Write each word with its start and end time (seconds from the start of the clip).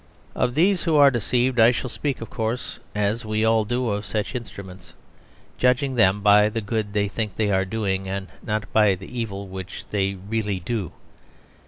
Of 0.33 0.55
these 0.55 0.85
who 0.85 0.95
are 0.95 1.11
deceived 1.11 1.59
I 1.59 1.69
shall 1.69 1.87
speak 1.91 2.21
of 2.21 2.31
course 2.31 2.79
as 2.95 3.23
we 3.23 3.45
all 3.45 3.65
do 3.65 3.89
of 3.89 4.03
such 4.03 4.33
instruments; 4.33 4.95
judging 5.59 5.93
them 5.93 6.21
by 6.21 6.49
the 6.49 6.59
good 6.59 6.93
they 6.93 7.07
think 7.07 7.35
they 7.35 7.51
are 7.51 7.65
doing, 7.65 8.09
and 8.09 8.27
not 8.41 8.73
by 8.73 8.95
the 8.95 9.15
evil 9.19 9.47
which 9.47 9.85
they 9.91 10.15
really 10.15 10.59
do. 10.59 10.91